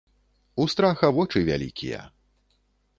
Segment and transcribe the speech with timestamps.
[0.63, 2.03] У страха вочы вялікія.